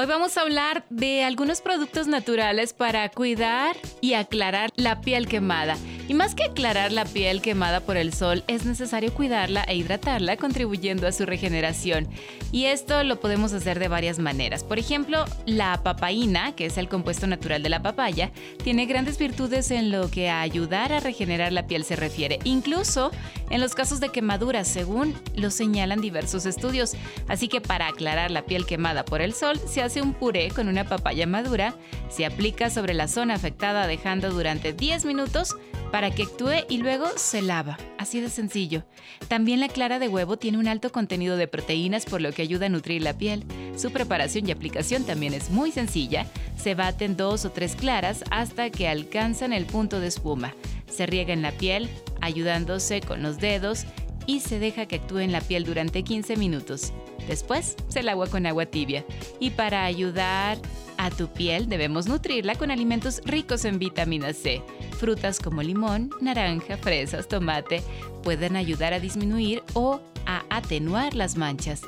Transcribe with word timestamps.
Hoy 0.00 0.06
vamos 0.06 0.36
a 0.36 0.42
hablar 0.42 0.84
de 0.90 1.24
algunos 1.24 1.60
productos 1.60 2.06
naturales 2.06 2.72
para 2.72 3.08
cuidar 3.08 3.74
y 4.00 4.14
aclarar 4.14 4.70
la 4.76 5.00
piel 5.00 5.26
quemada. 5.26 5.76
Y 6.08 6.14
más 6.14 6.34
que 6.34 6.44
aclarar 6.44 6.90
la 6.90 7.04
piel 7.04 7.42
quemada 7.42 7.80
por 7.80 7.98
el 7.98 8.14
sol, 8.14 8.42
es 8.48 8.64
necesario 8.64 9.12
cuidarla 9.12 9.62
e 9.64 9.76
hidratarla, 9.76 10.38
contribuyendo 10.38 11.06
a 11.06 11.12
su 11.12 11.26
regeneración. 11.26 12.08
Y 12.50 12.64
esto 12.64 13.04
lo 13.04 13.20
podemos 13.20 13.52
hacer 13.52 13.78
de 13.78 13.88
varias 13.88 14.18
maneras. 14.18 14.64
Por 14.64 14.78
ejemplo, 14.78 15.26
la 15.44 15.82
papaína, 15.82 16.56
que 16.56 16.64
es 16.64 16.78
el 16.78 16.88
compuesto 16.88 17.26
natural 17.26 17.62
de 17.62 17.68
la 17.68 17.82
papaya, 17.82 18.32
tiene 18.64 18.86
grandes 18.86 19.18
virtudes 19.18 19.70
en 19.70 19.90
lo 19.90 20.10
que 20.10 20.30
a 20.30 20.40
ayudar 20.40 20.94
a 20.94 21.00
regenerar 21.00 21.52
la 21.52 21.66
piel 21.66 21.84
se 21.84 21.94
refiere, 21.94 22.38
incluso 22.44 23.10
en 23.50 23.60
los 23.60 23.74
casos 23.74 24.00
de 24.00 24.08
quemaduras, 24.08 24.66
según 24.66 25.14
lo 25.34 25.50
señalan 25.50 26.00
diversos 26.00 26.46
estudios. 26.46 26.94
Así 27.28 27.48
que 27.48 27.60
para 27.60 27.86
aclarar 27.86 28.30
la 28.30 28.46
piel 28.46 28.64
quemada 28.64 29.04
por 29.04 29.20
el 29.20 29.34
sol, 29.34 29.60
se 29.66 29.82
hace 29.82 30.00
un 30.00 30.14
puré 30.14 30.48
con 30.48 30.68
una 30.68 30.84
papaya 30.84 31.26
madura, 31.26 31.74
se 32.08 32.24
aplica 32.24 32.70
sobre 32.70 32.94
la 32.94 33.08
zona 33.08 33.34
afectada 33.34 33.86
dejando 33.86 34.30
durante 34.30 34.72
10 34.72 35.04
minutos 35.04 35.54
para 35.90 36.10
que 36.10 36.24
actúe 36.24 36.64
y 36.68 36.78
luego 36.78 37.06
se 37.16 37.42
lava. 37.42 37.78
Así 37.98 38.20
de 38.20 38.30
sencillo. 38.30 38.84
También 39.28 39.60
la 39.60 39.68
clara 39.68 39.98
de 39.98 40.08
huevo 40.08 40.36
tiene 40.36 40.58
un 40.58 40.68
alto 40.68 40.92
contenido 40.92 41.36
de 41.36 41.48
proteínas 41.48 42.04
por 42.04 42.20
lo 42.20 42.32
que 42.32 42.42
ayuda 42.42 42.66
a 42.66 42.68
nutrir 42.70 43.02
la 43.02 43.16
piel. 43.16 43.44
Su 43.76 43.90
preparación 43.90 44.48
y 44.48 44.52
aplicación 44.52 45.04
también 45.04 45.34
es 45.34 45.50
muy 45.50 45.72
sencilla. 45.72 46.26
Se 46.56 46.74
baten 46.74 47.16
dos 47.16 47.44
o 47.44 47.50
tres 47.50 47.76
claras 47.76 48.24
hasta 48.30 48.70
que 48.70 48.88
alcanzan 48.88 49.52
el 49.52 49.66
punto 49.66 50.00
de 50.00 50.08
espuma. 50.08 50.54
Se 50.86 51.06
riega 51.06 51.32
en 51.32 51.42
la 51.42 51.52
piel, 51.52 51.88
ayudándose 52.20 53.00
con 53.00 53.22
los 53.22 53.38
dedos 53.38 53.84
y 54.28 54.40
se 54.40 54.58
deja 54.58 54.86
que 54.86 54.96
actúe 54.96 55.20
en 55.20 55.32
la 55.32 55.40
piel 55.40 55.64
durante 55.64 56.04
15 56.04 56.36
minutos. 56.36 56.92
Después 57.26 57.76
se 57.88 58.02
lava 58.02 58.26
con 58.26 58.44
agua 58.44 58.66
tibia. 58.66 59.04
Y 59.40 59.50
para 59.50 59.86
ayudar 59.86 60.58
a 60.98 61.10
tu 61.10 61.32
piel 61.32 61.68
debemos 61.68 62.06
nutrirla 62.06 62.54
con 62.54 62.70
alimentos 62.70 63.22
ricos 63.24 63.64
en 63.64 63.78
vitamina 63.78 64.34
C. 64.34 64.62
Frutas 64.98 65.40
como 65.40 65.62
limón, 65.62 66.10
naranja, 66.20 66.76
fresas, 66.76 67.26
tomate 67.26 67.82
pueden 68.22 68.54
ayudar 68.54 68.92
a 68.92 69.00
disminuir 69.00 69.62
o 69.72 70.00
a 70.26 70.44
atenuar 70.50 71.14
las 71.14 71.36
manchas. 71.36 71.80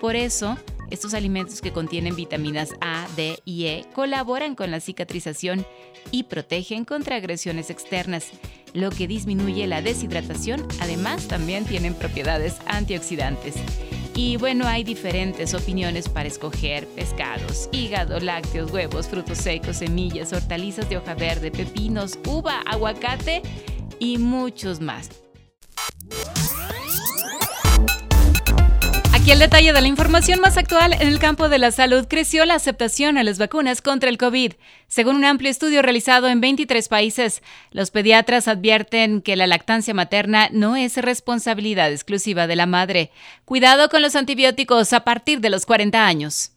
Por 0.00 0.16
eso, 0.16 0.58
estos 0.90 1.14
alimentos 1.14 1.60
que 1.60 1.72
contienen 1.72 2.16
vitaminas 2.16 2.70
A, 2.80 3.06
D 3.16 3.38
y 3.44 3.66
E 3.66 3.86
colaboran 3.94 4.56
con 4.56 4.72
la 4.72 4.80
cicatrización 4.80 5.64
y 6.10 6.24
protegen 6.24 6.84
contra 6.84 7.16
agresiones 7.16 7.70
externas, 7.70 8.30
lo 8.74 8.90
que 8.90 9.08
disminuye 9.08 9.66
la 9.66 9.80
deshidratación. 9.80 10.66
Además, 10.80 11.26
también 11.28 11.64
tienen 11.64 11.94
propiedades 11.94 12.56
antioxidantes. 12.66 13.54
Y 14.14 14.36
bueno, 14.36 14.66
hay 14.66 14.84
diferentes 14.84 15.54
opiniones 15.54 16.08
para 16.08 16.28
escoger 16.28 16.86
pescados, 16.88 17.68
hígado, 17.72 18.20
lácteos, 18.20 18.70
huevos, 18.70 19.08
frutos 19.08 19.38
secos, 19.38 19.78
semillas, 19.78 20.32
hortalizas 20.32 20.88
de 20.88 20.98
hoja 20.98 21.14
verde, 21.14 21.50
pepinos, 21.50 22.18
uva, 22.26 22.60
aguacate 22.60 23.42
y 23.98 24.18
muchos 24.18 24.80
más. 24.80 25.23
Aquí 29.24 29.32
el 29.32 29.38
detalle 29.38 29.72
de 29.72 29.80
la 29.80 29.88
información 29.88 30.38
más 30.40 30.58
actual 30.58 30.92
en 30.92 31.08
el 31.08 31.18
campo 31.18 31.48
de 31.48 31.58
la 31.58 31.70
salud. 31.70 32.04
Creció 32.06 32.44
la 32.44 32.56
aceptación 32.56 33.16
a 33.16 33.22
las 33.22 33.38
vacunas 33.38 33.80
contra 33.80 34.10
el 34.10 34.18
COVID. 34.18 34.52
Según 34.86 35.16
un 35.16 35.24
amplio 35.24 35.50
estudio 35.50 35.80
realizado 35.80 36.28
en 36.28 36.42
23 36.42 36.86
países, 36.88 37.42
los 37.70 37.90
pediatras 37.90 38.48
advierten 38.48 39.22
que 39.22 39.36
la 39.36 39.46
lactancia 39.46 39.94
materna 39.94 40.50
no 40.52 40.76
es 40.76 40.98
responsabilidad 40.98 41.90
exclusiva 41.90 42.46
de 42.46 42.56
la 42.56 42.66
madre. 42.66 43.12
Cuidado 43.46 43.88
con 43.88 44.02
los 44.02 44.14
antibióticos 44.14 44.92
a 44.92 45.04
partir 45.04 45.40
de 45.40 45.48
los 45.48 45.64
40 45.64 46.06
años. 46.06 46.53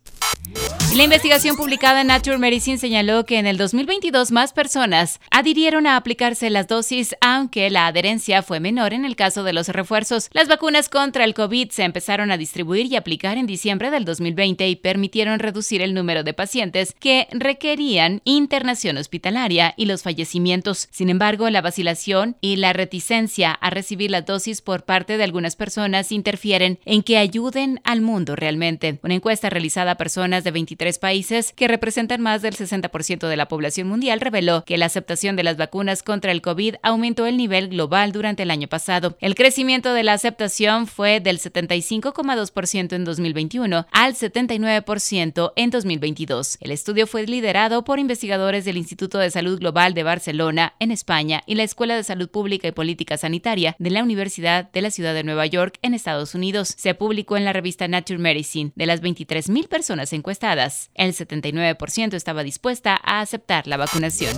La 0.95 1.03
investigación 1.03 1.57
publicada 1.57 2.01
en 2.01 2.07
Nature 2.07 2.39
Medicine 2.39 2.79
señaló 2.79 3.25
que 3.25 3.37
en 3.37 3.45
el 3.45 3.57
2022 3.57 4.31
más 4.31 4.51
personas 4.51 5.19
adhirieron 5.29 5.85
a 5.85 5.95
aplicarse 5.95 6.49
las 6.49 6.67
dosis, 6.67 7.15
aunque 7.21 7.69
la 7.69 7.85
adherencia 7.87 8.41
fue 8.41 8.59
menor 8.59 8.93
en 8.93 9.05
el 9.05 9.15
caso 9.15 9.43
de 9.43 9.53
los 9.53 9.67
refuerzos. 9.67 10.29
Las 10.31 10.47
vacunas 10.47 10.89
contra 10.89 11.23
el 11.23 11.35
COVID 11.35 11.69
se 11.69 11.83
empezaron 11.83 12.31
a 12.31 12.37
distribuir 12.37 12.87
y 12.87 12.95
aplicar 12.95 13.37
en 13.37 13.45
diciembre 13.45 13.91
del 13.91 14.05
2020 14.05 14.67
y 14.67 14.75
permitieron 14.77 15.37
reducir 15.37 15.83
el 15.83 15.93
número 15.93 16.23
de 16.23 16.33
pacientes 16.33 16.95
que 16.99 17.27
requerían 17.31 18.21
internación 18.23 18.97
hospitalaria 18.97 19.75
y 19.77 19.85
los 19.85 20.01
fallecimientos. 20.01 20.87
Sin 20.89 21.09
embargo, 21.09 21.49
la 21.51 21.61
vacilación 21.61 22.37
y 22.41 22.55
la 22.55 22.73
reticencia 22.73 23.51
a 23.51 23.69
recibir 23.69 24.09
las 24.09 24.25
dosis 24.25 24.61
por 24.61 24.83
parte 24.83 25.17
de 25.17 25.25
algunas 25.25 25.55
personas 25.55 26.11
interfieren 26.11 26.79
en 26.85 27.03
que 27.03 27.17
ayuden 27.17 27.81
al 27.83 28.01
mundo 28.01 28.35
realmente. 28.35 28.99
Una 29.03 29.15
encuesta 29.15 29.51
realizada 29.51 29.91
a 29.91 29.97
personas 29.97 30.43
de 30.43 30.51
23 30.51 30.76
países, 30.99 31.53
que 31.53 31.67
representan 31.67 32.21
más 32.21 32.41
del 32.41 32.55
60% 32.55 33.27
de 33.27 33.35
la 33.35 33.47
población 33.47 33.87
mundial, 33.87 34.21
reveló 34.21 34.63
que 34.65 34.77
la 34.77 34.85
aceptación 34.85 35.35
de 35.35 35.43
las 35.43 35.57
vacunas 35.57 36.03
contra 36.03 36.31
el 36.31 36.41
COVID 36.41 36.75
aumentó 36.83 37.25
el 37.25 37.37
nivel 37.37 37.69
global 37.69 38.11
durante 38.11 38.43
el 38.43 38.51
año 38.51 38.67
pasado. 38.67 39.17
El 39.19 39.35
crecimiento 39.35 39.93
de 39.93 40.03
la 40.03 40.13
aceptación 40.13 40.87
fue 40.87 41.19
del 41.19 41.39
75,2% 41.39 42.93
en 42.93 43.03
2021 43.03 43.87
al 43.91 44.13
79% 44.13 45.53
en 45.55 45.69
2022. 45.69 46.57
El 46.61 46.71
estudio 46.71 47.07
fue 47.07 47.25
liderado 47.25 47.83
por 47.83 47.99
investigadores 47.99 48.65
del 48.65 48.77
Instituto 48.77 49.17
de 49.17 49.31
Salud 49.31 49.59
Global 49.59 49.93
de 49.93 50.03
Barcelona, 50.03 50.73
en 50.79 50.91
España, 50.91 51.43
y 51.45 51.55
la 51.55 51.63
Escuela 51.63 51.95
de 51.95 52.03
Salud 52.03 52.29
Pública 52.29 52.67
y 52.67 52.71
Política 52.71 53.17
Sanitaria 53.17 53.75
de 53.79 53.89
la 53.89 54.03
Universidad 54.03 54.71
de 54.71 54.81
la 54.81 54.91
Ciudad 54.91 55.13
de 55.13 55.23
Nueva 55.23 55.45
York, 55.45 55.79
en 55.81 55.93
Estados 55.93 56.35
Unidos. 56.35 56.73
Se 56.77 56.93
publicó 56.93 57.37
en 57.37 57.45
la 57.45 57.53
revista 57.53 57.87
Nature 57.87 58.19
Medicine. 58.19 58.71
De 58.75 58.85
las 58.85 59.01
23.000 59.01 59.67
personas 59.67 60.13
encuestadas, 60.13 60.66
el 60.95 61.13
79% 61.13 62.13
estaba 62.13 62.43
dispuesta 62.43 62.99
a 63.03 63.21
aceptar 63.21 63.67
la 63.67 63.77
vacunación. 63.77 64.35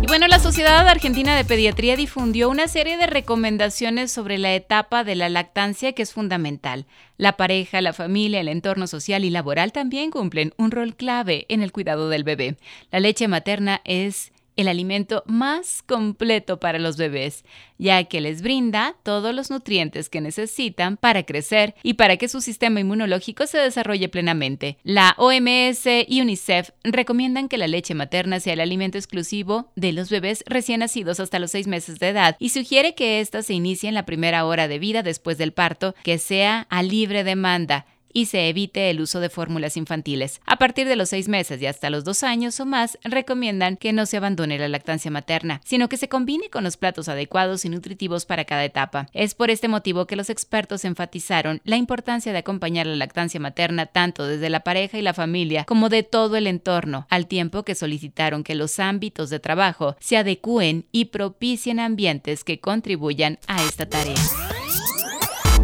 Y 0.00 0.06
bueno, 0.06 0.28
la 0.28 0.38
Sociedad 0.38 0.86
Argentina 0.86 1.36
de 1.36 1.44
Pediatría 1.44 1.96
difundió 1.96 2.48
una 2.48 2.68
serie 2.68 2.96
de 2.96 3.08
recomendaciones 3.08 4.12
sobre 4.12 4.38
la 4.38 4.54
etapa 4.54 5.02
de 5.02 5.16
la 5.16 5.28
lactancia 5.28 5.92
que 5.92 6.02
es 6.02 6.12
fundamental. 6.12 6.86
La 7.16 7.36
pareja, 7.36 7.80
la 7.80 7.92
familia, 7.92 8.40
el 8.40 8.48
entorno 8.48 8.86
social 8.86 9.24
y 9.24 9.30
laboral 9.30 9.72
también 9.72 10.12
cumplen 10.12 10.54
un 10.56 10.70
rol 10.70 10.94
clave 10.94 11.46
en 11.48 11.62
el 11.62 11.72
cuidado 11.72 12.08
del 12.08 12.22
bebé. 12.22 12.58
La 12.92 13.00
leche 13.00 13.26
materna 13.26 13.80
es 13.84 14.30
el 14.58 14.68
alimento 14.68 15.22
más 15.26 15.82
completo 15.82 16.58
para 16.58 16.80
los 16.80 16.96
bebés, 16.96 17.44
ya 17.78 18.02
que 18.04 18.20
les 18.20 18.42
brinda 18.42 18.96
todos 19.04 19.32
los 19.32 19.50
nutrientes 19.50 20.08
que 20.08 20.20
necesitan 20.20 20.96
para 20.96 21.22
crecer 21.22 21.76
y 21.84 21.94
para 21.94 22.16
que 22.16 22.28
su 22.28 22.40
sistema 22.40 22.80
inmunológico 22.80 23.46
se 23.46 23.58
desarrolle 23.58 24.08
plenamente. 24.08 24.76
La 24.82 25.14
OMS 25.16 25.86
y 26.08 26.20
UNICEF 26.20 26.70
recomiendan 26.82 27.48
que 27.48 27.56
la 27.56 27.68
leche 27.68 27.94
materna 27.94 28.40
sea 28.40 28.54
el 28.54 28.60
alimento 28.60 28.98
exclusivo 28.98 29.70
de 29.76 29.92
los 29.92 30.10
bebés 30.10 30.42
recién 30.46 30.80
nacidos 30.80 31.20
hasta 31.20 31.38
los 31.38 31.52
seis 31.52 31.68
meses 31.68 32.00
de 32.00 32.08
edad 32.08 32.36
y 32.40 32.48
sugiere 32.48 32.96
que 32.96 33.20
ésta 33.20 33.42
se 33.42 33.54
inicie 33.54 33.88
en 33.88 33.94
la 33.94 34.06
primera 34.06 34.44
hora 34.44 34.66
de 34.66 34.80
vida 34.80 35.04
después 35.04 35.38
del 35.38 35.52
parto, 35.52 35.94
que 36.02 36.18
sea 36.18 36.66
a 36.68 36.82
libre 36.82 37.22
demanda 37.22 37.86
y 38.18 38.26
se 38.26 38.48
evite 38.48 38.90
el 38.90 39.00
uso 39.00 39.20
de 39.20 39.28
fórmulas 39.28 39.76
infantiles. 39.76 40.40
A 40.44 40.56
partir 40.56 40.88
de 40.88 40.96
los 40.96 41.10
seis 41.10 41.28
meses 41.28 41.62
y 41.62 41.66
hasta 41.66 41.88
los 41.88 42.02
dos 42.02 42.24
años 42.24 42.58
o 42.58 42.66
más, 42.66 42.98
recomiendan 43.04 43.76
que 43.76 43.92
no 43.92 44.06
se 44.06 44.16
abandone 44.16 44.58
la 44.58 44.66
lactancia 44.66 45.08
materna, 45.08 45.60
sino 45.64 45.88
que 45.88 45.96
se 45.96 46.08
combine 46.08 46.50
con 46.50 46.64
los 46.64 46.76
platos 46.76 47.08
adecuados 47.08 47.64
y 47.64 47.68
nutritivos 47.68 48.26
para 48.26 48.44
cada 48.44 48.64
etapa. 48.64 49.06
Es 49.12 49.36
por 49.36 49.50
este 49.50 49.68
motivo 49.68 50.08
que 50.08 50.16
los 50.16 50.30
expertos 50.30 50.84
enfatizaron 50.84 51.60
la 51.62 51.76
importancia 51.76 52.32
de 52.32 52.38
acompañar 52.38 52.88
la 52.88 52.96
lactancia 52.96 53.38
materna 53.38 53.86
tanto 53.86 54.26
desde 54.26 54.50
la 54.50 54.64
pareja 54.64 54.98
y 54.98 55.02
la 55.02 55.14
familia 55.14 55.62
como 55.62 55.88
de 55.88 56.02
todo 56.02 56.34
el 56.34 56.48
entorno, 56.48 57.06
al 57.10 57.28
tiempo 57.28 57.62
que 57.62 57.76
solicitaron 57.76 58.42
que 58.42 58.56
los 58.56 58.80
ámbitos 58.80 59.30
de 59.30 59.38
trabajo 59.38 59.94
se 60.00 60.16
adecúen 60.16 60.86
y 60.90 61.04
propicien 61.04 61.78
ambientes 61.78 62.42
que 62.42 62.58
contribuyan 62.58 63.38
a 63.46 63.62
esta 63.62 63.88
tarea. 63.88 64.16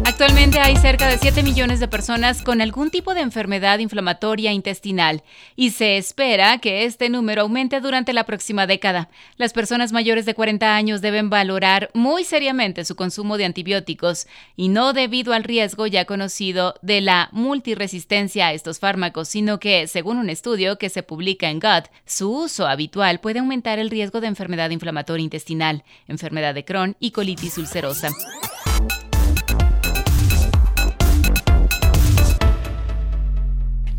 Actualmente 0.03 0.59
hay 0.59 0.75
cerca 0.77 1.07
de 1.07 1.17
7 1.17 1.43
millones 1.43 1.79
de 1.79 1.87
personas 1.87 2.41
con 2.41 2.61
algún 2.61 2.89
tipo 2.89 3.13
de 3.13 3.21
enfermedad 3.21 3.79
inflamatoria 3.79 4.51
intestinal 4.51 5.23
y 5.55 5.71
se 5.71 5.97
espera 5.97 6.57
que 6.59 6.85
este 6.85 7.09
número 7.09 7.41
aumente 7.41 7.81
durante 7.81 8.13
la 8.13 8.23
próxima 8.23 8.67
década. 8.67 9.09
Las 9.37 9.53
personas 9.53 9.91
mayores 9.91 10.25
de 10.25 10.33
40 10.33 10.75
años 10.75 11.01
deben 11.01 11.29
valorar 11.29 11.89
muy 11.93 12.23
seriamente 12.23 12.85
su 12.85 12.95
consumo 12.95 13.37
de 13.37 13.45
antibióticos 13.45 14.27
y 14.55 14.69
no 14.69 14.93
debido 14.93 15.33
al 15.33 15.43
riesgo 15.43 15.87
ya 15.87 16.05
conocido 16.05 16.75
de 16.81 17.01
la 17.01 17.29
multiresistencia 17.31 18.47
a 18.47 18.53
estos 18.53 18.79
fármacos, 18.79 19.27
sino 19.27 19.59
que, 19.59 19.87
según 19.87 20.17
un 20.17 20.29
estudio 20.29 20.77
que 20.77 20.89
se 20.89 21.03
publica 21.03 21.49
en 21.49 21.59
Gut, 21.59 21.85
su 22.05 22.31
uso 22.31 22.67
habitual 22.67 23.19
puede 23.19 23.39
aumentar 23.39 23.79
el 23.79 23.89
riesgo 23.89 24.21
de 24.21 24.27
enfermedad 24.27 24.69
inflamatoria 24.69 25.23
intestinal, 25.23 25.83
enfermedad 26.07 26.53
de 26.53 26.65
Crohn 26.65 26.95
y 26.99 27.11
colitis 27.11 27.57
ulcerosa. 27.57 28.09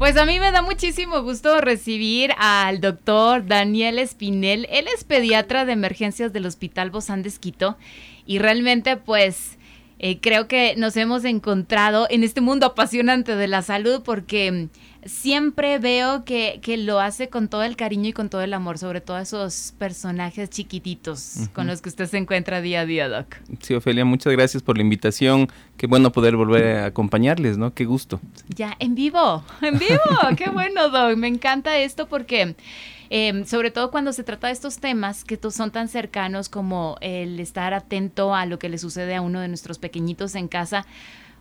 Pues 0.06 0.16
a 0.18 0.24
mí 0.24 0.38
me 0.38 0.52
da 0.52 0.62
muchísimo 0.62 1.20
gusto 1.24 1.60
recibir 1.60 2.30
al 2.38 2.80
doctor 2.80 3.44
Daniel 3.44 3.98
Espinel. 3.98 4.68
Él 4.70 4.86
es 4.94 5.02
pediatra 5.02 5.64
de 5.64 5.72
emergencias 5.72 6.32
del 6.32 6.46
Hospital 6.46 6.90
Bozán 6.90 7.24
de 7.24 7.28
Esquito 7.28 7.76
y 8.24 8.38
realmente 8.38 8.96
pues 8.96 9.58
eh, 9.98 10.20
creo 10.20 10.46
que 10.46 10.76
nos 10.76 10.96
hemos 10.96 11.24
encontrado 11.24 12.06
en 12.08 12.22
este 12.22 12.40
mundo 12.40 12.66
apasionante 12.66 13.34
de 13.34 13.48
la 13.48 13.62
salud 13.62 14.02
porque 14.04 14.68
siempre 15.08 15.78
veo 15.78 16.24
que, 16.24 16.60
que, 16.62 16.76
lo 16.76 17.00
hace 17.00 17.28
con 17.28 17.48
todo 17.48 17.62
el 17.62 17.76
cariño 17.76 18.08
y 18.08 18.12
con 18.12 18.28
todo 18.28 18.42
el 18.42 18.54
amor, 18.54 18.78
sobre 18.78 19.00
todo 19.00 19.18
esos 19.18 19.74
personajes 19.78 20.50
chiquititos 20.50 21.48
con 21.52 21.66
los 21.66 21.82
que 21.82 21.88
usted 21.88 22.06
se 22.06 22.18
encuentra 22.18 22.60
día 22.60 22.80
a 22.80 22.86
día, 22.86 23.08
Doc. 23.08 23.36
Sí, 23.60 23.74
Ofelia, 23.74 24.04
muchas 24.04 24.32
gracias 24.32 24.62
por 24.62 24.76
la 24.76 24.82
invitación. 24.82 25.48
Qué 25.76 25.86
bueno 25.86 26.12
poder 26.12 26.36
volver 26.36 26.76
a 26.76 26.86
acompañarles, 26.86 27.58
¿no? 27.58 27.74
Qué 27.74 27.84
gusto. 27.84 28.20
Ya, 28.48 28.76
en 28.78 28.94
vivo, 28.94 29.44
en 29.62 29.78
vivo. 29.78 30.00
Qué 30.36 30.50
bueno, 30.50 30.88
Doc. 30.88 31.16
Me 31.16 31.28
encanta 31.28 31.78
esto 31.78 32.06
porque... 32.06 32.54
Eh, 33.08 33.44
sobre 33.46 33.70
todo 33.70 33.92
cuando 33.92 34.12
se 34.12 34.24
trata 34.24 34.48
de 34.48 34.52
estos 34.52 34.78
temas 34.78 35.22
que 35.22 35.38
son 35.50 35.70
tan 35.70 35.86
cercanos 35.86 36.48
como 36.48 36.96
el 37.00 37.38
estar 37.38 37.72
atento 37.72 38.34
a 38.34 38.46
lo 38.46 38.58
que 38.58 38.68
le 38.68 38.78
sucede 38.78 39.14
a 39.14 39.20
uno 39.20 39.38
de 39.40 39.46
nuestros 39.46 39.78
pequeñitos 39.78 40.34
en 40.34 40.48
casa, 40.48 40.84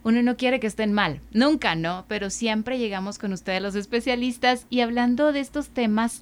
uno 0.06 0.22
no 0.22 0.38
quiere 0.38 0.60
que 0.60 0.68
estén 0.68 0.94
mal, 0.94 1.20
nunca, 1.32 1.74
¿no? 1.74 2.06
Pero 2.08 2.30
siempre 2.30 2.78
llegamos 2.78 3.18
con 3.18 3.34
ustedes 3.34 3.60
los 3.60 3.74
especialistas 3.74 4.68
y 4.70 4.82
hablando 4.82 5.34
de 5.34 5.40
estos 5.40 5.70
temas, 5.70 6.22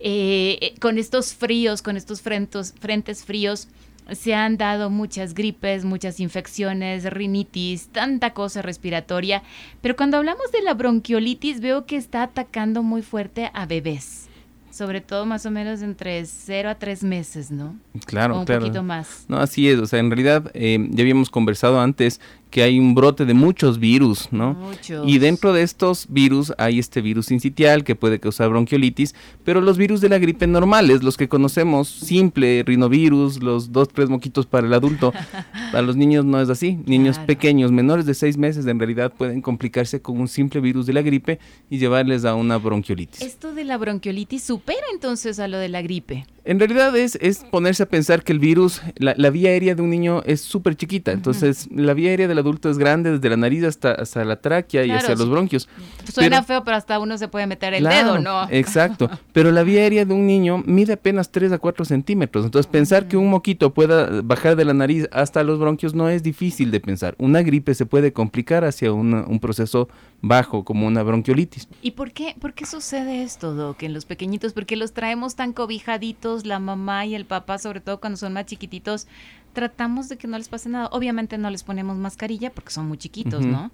eh, 0.00 0.58
eh, 0.60 0.74
con 0.80 0.98
estos 0.98 1.32
fríos, 1.32 1.80
con 1.80 1.96
estos 1.96 2.22
frentes, 2.22 2.74
frentes 2.80 3.24
fríos, 3.24 3.68
se 4.10 4.34
han 4.34 4.56
dado 4.56 4.90
muchas 4.90 5.34
gripes, 5.34 5.84
muchas 5.84 6.18
infecciones, 6.18 7.04
rinitis, 7.04 7.86
tanta 7.92 8.34
cosa 8.34 8.62
respiratoria, 8.62 9.44
pero 9.80 9.94
cuando 9.94 10.16
hablamos 10.16 10.50
de 10.50 10.62
la 10.62 10.74
bronquiolitis 10.74 11.60
veo 11.60 11.86
que 11.86 11.94
está 11.94 12.24
atacando 12.24 12.82
muy 12.82 13.02
fuerte 13.02 13.52
a 13.54 13.64
bebés 13.64 14.26
sobre 14.70 15.00
todo 15.00 15.26
más 15.26 15.44
o 15.46 15.50
menos 15.50 15.82
entre 15.82 16.24
0 16.24 16.70
a 16.70 16.74
3 16.76 17.02
meses, 17.02 17.50
¿no? 17.50 17.76
Claro, 18.06 18.38
un 18.38 18.44
claro. 18.44 18.62
poquito 18.62 18.82
más. 18.82 19.24
No, 19.28 19.38
así 19.38 19.68
es, 19.68 19.78
o 19.78 19.86
sea, 19.86 19.98
en 19.98 20.10
realidad 20.10 20.50
eh, 20.54 20.78
ya 20.90 21.02
habíamos 21.02 21.28
conversado 21.28 21.80
antes 21.80 22.20
que 22.50 22.62
hay 22.62 22.78
un 22.78 22.94
brote 22.94 23.24
de 23.24 23.34
muchos 23.34 23.78
virus, 23.78 24.28
¿no? 24.32 24.54
Muchos. 24.54 25.08
Y 25.08 25.18
dentro 25.18 25.52
de 25.52 25.62
estos 25.62 26.06
virus 26.08 26.52
hay 26.58 26.78
este 26.78 27.00
virus 27.00 27.26
sincitial 27.26 27.84
que 27.84 27.94
puede 27.94 28.18
causar 28.20 28.48
bronquiolitis, 28.50 29.14
pero 29.44 29.60
los 29.60 29.78
virus 29.78 30.00
de 30.00 30.08
la 30.08 30.18
gripe 30.18 30.46
normales, 30.46 31.02
los 31.02 31.16
que 31.16 31.28
conocemos, 31.28 31.88
simple, 31.88 32.62
rinovirus, 32.64 33.42
los 33.42 33.72
dos, 33.72 33.88
tres 33.88 34.08
moquitos 34.08 34.46
para 34.46 34.66
el 34.66 34.72
adulto, 34.74 35.12
para 35.72 35.82
los 35.82 35.96
niños 35.96 36.24
no 36.24 36.40
es 36.40 36.48
así. 36.48 36.78
Niños 36.86 37.16
Claro. 37.16 37.26
pequeños, 37.26 37.72
menores 37.72 38.06
de 38.06 38.14
seis 38.14 38.36
meses, 38.36 38.66
en 38.66 38.78
realidad 38.78 39.12
pueden 39.16 39.42
complicarse 39.42 40.00
con 40.02 40.20
un 40.20 40.28
simple 40.28 40.60
virus 40.60 40.86
de 40.86 40.92
la 40.92 41.02
gripe 41.02 41.38
y 41.68 41.78
llevarles 41.78 42.24
a 42.24 42.34
una 42.34 42.56
bronquiolitis. 42.58 43.20
Esto 43.22 43.52
de 43.52 43.64
la 43.64 43.76
bronquiolitis 43.78 44.42
supera 44.42 44.86
entonces 44.92 45.38
a 45.38 45.48
lo 45.48 45.58
de 45.58 45.68
la 45.68 45.82
gripe. 45.82 46.24
En 46.44 46.58
realidad 46.58 46.96
es, 46.96 47.16
es 47.20 47.44
ponerse 47.50 47.82
a 47.82 47.86
pensar 47.88 48.22
que 48.24 48.32
el 48.32 48.38
virus, 48.38 48.80
la, 48.96 49.14
la 49.16 49.30
vía 49.30 49.50
aérea 49.50 49.74
de 49.74 49.82
un 49.82 49.90
niño 49.90 50.22
es 50.24 50.40
súper 50.40 50.74
chiquita, 50.74 51.12
entonces 51.12 51.68
la 51.74 51.92
vía 51.94 52.10
aérea 52.10 52.28
del 52.28 52.38
adulto 52.38 52.70
es 52.70 52.78
grande 52.78 53.10
desde 53.12 53.28
la 53.28 53.36
nariz 53.36 53.64
hasta, 53.64 53.92
hasta 53.92 54.24
la 54.24 54.40
tráquea 54.40 54.84
y 54.84 54.90
hacia 54.90 55.14
los 55.14 55.28
bronquios. 55.28 55.68
Suena 56.12 56.36
Pero- 56.38 56.46
feo, 56.46 56.64
pero 56.64 56.76
hasta 56.76 56.98
uno 56.98 57.18
se 57.18 57.28
puede 57.28 57.46
meter 57.46 57.74
el 57.74 57.80
Claro, 57.82 58.12
dedo, 58.14 58.18
¿no? 58.22 58.46
Exacto, 58.50 59.10
pero 59.32 59.50
la 59.50 59.62
vía 59.62 59.82
aérea 59.82 60.04
de 60.04 60.14
un 60.14 60.26
niño 60.26 60.62
mide 60.66 60.94
apenas 60.94 61.30
3 61.30 61.52
a 61.52 61.58
4 61.58 61.84
centímetros, 61.84 62.44
entonces 62.44 62.70
pensar 62.70 63.06
que 63.08 63.16
un 63.16 63.28
moquito 63.28 63.74
pueda 63.74 64.22
bajar 64.22 64.56
de 64.56 64.64
la 64.64 64.74
nariz 64.74 65.08
hasta 65.12 65.42
los 65.42 65.58
bronquios 65.58 65.94
no 65.94 66.08
es 66.08 66.22
difícil 66.22 66.70
de 66.70 66.80
pensar. 66.80 67.14
Una 67.18 67.42
gripe 67.42 67.74
se 67.74 67.86
puede 67.86 68.12
complicar 68.12 68.64
hacia 68.64 68.92
una- 68.92 69.24
un 69.26 69.40
proceso 69.40 69.88
bajo 70.22 70.64
como 70.64 70.86
una 70.86 71.02
bronquiolitis. 71.02 71.66
¿Y 71.82 71.92
por 71.92 72.12
qué, 72.12 72.34
por 72.38 72.52
qué 72.52 72.66
sucede 72.66 73.22
esto, 73.22 73.54
Doc, 73.54 73.82
en 73.82 73.94
los 73.94 74.04
pequeñitos? 74.04 74.52
Porque 74.52 74.76
los 74.76 74.92
traemos 74.92 75.34
tan 75.34 75.52
cobijaditos, 75.54 76.29
la 76.44 76.58
mamá 76.58 77.06
y 77.06 77.14
el 77.14 77.24
papá, 77.26 77.58
sobre 77.58 77.80
todo 77.80 78.00
cuando 78.00 78.16
son 78.16 78.32
más 78.32 78.46
chiquititos, 78.46 79.06
tratamos 79.52 80.08
de 80.08 80.16
que 80.16 80.28
no 80.28 80.38
les 80.38 80.48
pase 80.48 80.68
nada. 80.68 80.88
Obviamente 80.92 81.36
no 81.38 81.50
les 81.50 81.62
ponemos 81.64 81.96
mascarilla 81.96 82.50
porque 82.50 82.70
son 82.70 82.86
muy 82.88 82.98
chiquitos. 82.98 83.44
¿no? 83.44 83.70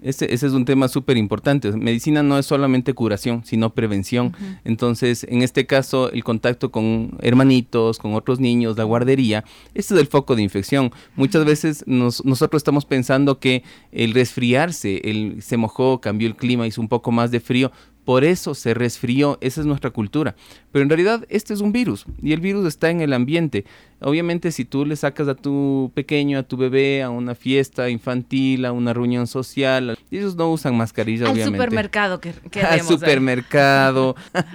Ese, 0.00 0.32
ese 0.32 0.46
es 0.46 0.52
un 0.52 0.64
tema 0.64 0.86
súper 0.88 1.16
importante. 1.16 1.72
Medicina 1.72 2.22
no 2.22 2.38
es 2.38 2.46
solamente 2.46 2.94
curación, 2.94 3.42
sino 3.44 3.74
prevención. 3.74 4.32
Entonces, 4.64 5.26
en 5.28 5.42
este 5.42 5.66
caso, 5.66 6.10
el 6.12 6.22
contacto 6.22 6.70
con 6.70 7.18
hermanitos, 7.20 7.98
con 7.98 8.14
otros 8.14 8.38
niños, 8.38 8.76
la 8.78 8.84
guardería, 8.84 9.44
este 9.74 9.94
es 9.94 10.00
el 10.00 10.06
foco 10.06 10.36
de 10.36 10.42
infección. 10.42 10.92
Muchas 11.16 11.44
veces 11.44 11.82
nos- 11.86 12.24
nosotros 12.24 12.60
estamos 12.60 12.84
pensando 12.84 13.40
que 13.40 13.64
el 13.90 14.14
resfriarse, 14.14 15.00
el, 15.04 15.42
se 15.42 15.56
mojó, 15.56 16.00
cambió 16.00 16.28
el 16.28 16.36
clima, 16.36 16.66
hizo 16.66 16.80
un 16.80 16.88
poco 16.88 17.10
más 17.10 17.30
de 17.32 17.40
frío, 17.40 17.72
por 18.08 18.24
eso 18.24 18.54
se 18.54 18.72
resfrió, 18.72 19.36
esa 19.42 19.60
es 19.60 19.66
nuestra 19.66 19.90
cultura. 19.90 20.34
Pero 20.72 20.82
en 20.82 20.88
realidad 20.88 21.26
este 21.28 21.52
es 21.52 21.60
un 21.60 21.72
virus 21.72 22.06
y 22.22 22.32
el 22.32 22.40
virus 22.40 22.66
está 22.66 22.88
en 22.88 23.02
el 23.02 23.12
ambiente. 23.12 23.66
Obviamente 24.00 24.50
si 24.50 24.64
tú 24.64 24.86
le 24.86 24.96
sacas 24.96 25.28
a 25.28 25.34
tu 25.34 25.90
pequeño, 25.92 26.38
a 26.38 26.42
tu 26.42 26.56
bebé, 26.56 27.02
a 27.02 27.10
una 27.10 27.34
fiesta 27.34 27.90
infantil, 27.90 28.64
a 28.64 28.72
una 28.72 28.94
reunión 28.94 29.26
social, 29.26 29.98
ellos 30.10 30.36
no 30.36 30.50
usan 30.50 30.74
mascarilla, 30.74 31.26
Al 31.26 31.32
obviamente. 31.32 31.58
supermercado 31.58 32.20
que, 32.20 32.32
que 32.50 32.62
Al 32.62 32.80
supermercado. 32.80 34.16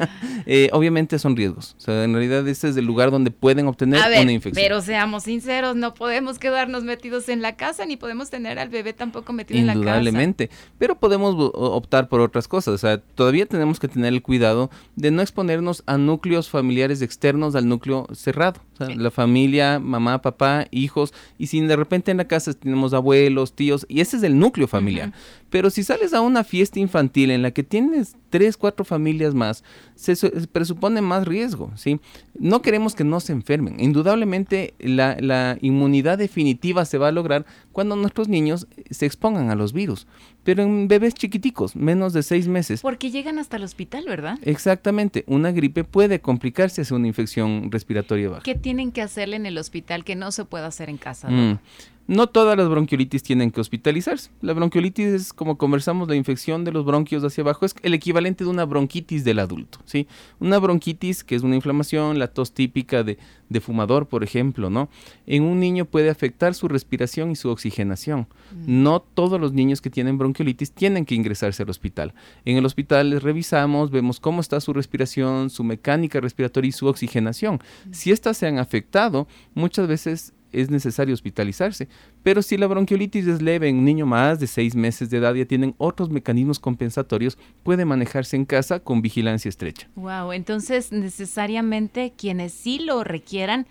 Eh, 0.45 0.69
obviamente 0.73 1.19
son 1.19 1.37
riesgos. 1.37 1.75
O 1.77 1.81
sea, 1.81 2.03
en 2.03 2.11
realidad 2.13 2.45
este 2.47 2.67
es 2.67 2.75
el 2.75 2.85
lugar 2.85 3.11
donde 3.11 3.31
pueden 3.31 3.67
obtener 3.67 4.01
A 4.01 4.09
ver, 4.09 4.23
una 4.23 4.31
infección. 4.33 4.61
pero 4.61 4.81
seamos 4.81 5.23
sinceros, 5.23 5.75
no 5.75 5.93
podemos 5.93 6.37
quedarnos 6.37 6.83
metidos 6.83 7.29
en 7.29 7.41
la 7.41 7.55
casa, 7.55 7.85
ni 7.85 7.95
podemos 7.95 8.29
tener 8.29 8.59
al 8.59 8.67
bebé 8.67 8.91
tampoco 8.91 9.31
metido 9.31 9.59
en 9.59 9.67
la 9.67 9.73
casa. 9.73 9.79
Indudablemente, 9.79 10.49
pero 10.77 10.99
podemos 10.99 11.35
optar 11.53 12.09
por 12.09 12.19
otras 12.19 12.47
cosas. 12.47 12.73
O 12.73 12.77
sea, 12.77 12.97
todavía 12.97 13.42
tenemos 13.45 13.79
que 13.79 13.87
tener 13.87 14.13
el 14.13 14.21
cuidado 14.21 14.69
de 14.95 15.11
no 15.11 15.21
exponernos 15.21 15.83
a 15.85 15.97
núcleos 15.97 16.49
familiares 16.49 17.01
externos 17.01 17.55
al 17.55 17.67
núcleo 17.67 18.07
cerrado. 18.13 18.61
O 18.73 18.77
sea, 18.77 18.95
la 18.95 19.11
familia, 19.11 19.79
mamá, 19.79 20.21
papá, 20.21 20.67
hijos, 20.71 21.13
y 21.37 21.47
si 21.47 21.61
de 21.61 21.75
repente 21.75 22.11
en 22.11 22.17
la 22.17 22.27
casa 22.27 22.53
tenemos 22.53 22.93
abuelos, 22.93 23.53
tíos, 23.53 23.85
y 23.87 24.01
ese 24.01 24.17
es 24.17 24.23
el 24.23 24.39
núcleo 24.39 24.67
familiar. 24.67 25.13
Pero 25.53 25.69
si 25.69 25.83
sales 25.83 26.15
a 26.15 26.21
una 26.21 26.43
fiesta 26.43 26.79
infantil 26.79 27.29
en 27.29 27.43
la 27.43 27.51
que 27.51 27.61
tienes 27.61 28.15
tres, 28.31 28.57
cuatro 28.57 28.83
familias 28.83 29.35
más, 29.35 29.63
se, 29.93 30.15
su- 30.15 30.29
se 30.29 30.47
presupone 30.47 30.99
más 30.99 31.27
riesgo, 31.27 31.69
¿sí? 31.75 31.99
No 32.39 32.63
queremos 32.63 32.95
que 32.95 33.03
no 33.03 33.19
se 33.19 33.33
enfermen. 33.33 33.79
Indudablemente 33.79 34.73
la, 34.79 35.15
la 35.19 35.59
inmunidad 35.61 36.17
definitiva 36.17 36.85
se 36.85 36.97
va 36.97 37.09
a 37.09 37.11
lograr 37.11 37.45
cuando 37.71 37.95
nuestros 37.95 38.27
niños 38.29 38.65
se 38.89 39.05
expongan 39.05 39.51
a 39.51 39.55
los 39.55 39.73
virus. 39.73 40.07
Pero 40.43 40.63
en 40.63 40.87
bebés 40.87 41.13
chiquiticos, 41.13 41.75
menos 41.75 42.13
de 42.13 42.23
seis 42.23 42.47
meses, 42.47 42.81
Porque 42.81 43.11
llegan 43.11 43.37
hasta 43.37 43.57
el 43.57 43.63
hospital, 43.63 44.05
¿verdad? 44.07 44.39
exactamente, 44.41 45.23
una 45.27 45.51
gripe 45.51 45.83
puede 45.83 46.19
complicarse 46.19 46.81
hacia 46.81 46.95
una 46.97 47.07
infección 47.07 47.71
respiratoria 47.71 48.29
baja. 48.29 48.41
¿Qué 48.41 48.55
tienen 48.55 48.91
que 48.91 49.03
hacerle 49.03 49.35
en 49.35 49.45
el 49.45 49.59
hospital 49.59 50.03
que 50.03 50.15
no 50.15 50.31
se 50.31 50.45
puede 50.45 50.65
hacer 50.65 50.89
en 50.89 50.97
casa? 50.97 51.29
Mm. 51.29 51.59
No 52.05 52.27
todas 52.27 52.57
las 52.57 52.67
bronquiolitis 52.67 53.23
tienen 53.23 53.49
que 53.51 53.61
hospitalizarse. 53.61 54.29
La 54.41 54.53
bronquiolitis 54.53 55.05
es, 55.07 55.33
como 55.33 55.57
conversamos, 55.57 56.09
la 56.09 56.15
infección 56.15 56.65
de 56.65 56.73
los 56.73 56.83
bronquios 56.83 57.23
hacia 57.23 57.43
abajo, 57.43 57.65
es 57.65 57.75
el 57.81 57.93
equivalente 57.93 58.43
de 58.43 58.49
una 58.49 58.65
bronquitis 58.65 59.23
del 59.23 59.39
adulto, 59.39 59.79
¿sí? 59.85 60.07
Una 60.39 60.59
bronquitis, 60.59 61.23
que 61.23 61.35
es 61.35 61.43
una 61.43 61.55
inflamación, 61.55 62.19
la 62.19 62.27
tos 62.27 62.53
típica 62.53 63.03
de, 63.03 63.17
de 63.47 63.61
fumador, 63.61 64.07
por 64.07 64.23
ejemplo, 64.23 64.69
¿no? 64.69 64.89
En 65.25 65.43
un 65.43 65.61
niño 65.61 65.85
puede 65.85 66.09
afectar 66.09 66.55
su 66.55 66.67
respiración 66.67 67.31
y 67.31 67.37
su 67.37 67.49
oxigenación. 67.49 68.27
No 68.67 68.99
todos 68.99 69.39
los 69.39 69.53
niños 69.53 69.79
que 69.79 69.89
tienen 69.89 70.17
bronquiolitis 70.17 70.73
tienen 70.73 71.05
que 71.05 71.15
ingresarse 71.15 71.63
al 71.63 71.69
hospital. 71.69 72.13
En 72.43 72.57
el 72.57 72.65
hospital 72.65 73.11
les 73.11 73.23
revisamos, 73.23 73.91
vemos 73.91 74.19
cómo 74.19 74.41
está 74.41 74.59
su 74.59 74.73
respiración, 74.73 75.49
su 75.49 75.63
mecánica 75.63 76.19
respiratoria 76.19 76.67
y 76.67 76.73
su 76.73 76.87
oxigenación. 76.87 77.61
Si 77.91 78.11
estas 78.11 78.37
se 78.37 78.47
han 78.47 78.57
afectado, 78.57 79.27
muchas 79.53 79.87
veces 79.87 80.33
es 80.53 80.69
necesario 80.69 81.13
hospitalizarse. 81.13 81.87
Pero 82.23 82.41
si 82.41 82.57
la 82.57 82.67
bronquiolitis 82.67 83.27
es 83.27 83.41
leve 83.41 83.67
en 83.67 83.77
un 83.77 83.85
niño 83.85 84.05
más 84.05 84.39
de 84.39 84.47
seis 84.47 84.75
meses 84.75 85.09
de 85.09 85.17
edad, 85.17 85.33
ya 85.33 85.45
tienen 85.45 85.75
otros 85.77 86.09
mecanismos 86.09 86.59
compensatorios, 86.59 87.37
puede 87.63 87.85
manejarse 87.85 88.35
en 88.35 88.45
casa 88.45 88.79
con 88.79 89.01
vigilancia 89.01 89.49
estrecha. 89.49 89.89
Wow, 89.95 90.31
entonces 90.31 90.91
necesariamente 90.91 92.13
quienes 92.17 92.53
sí 92.53 92.79
lo 92.79 93.03
requieran 93.03 93.67